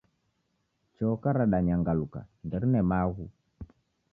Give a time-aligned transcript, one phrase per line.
[0.95, 3.25] Choka radanyangaluka, nderine maghu.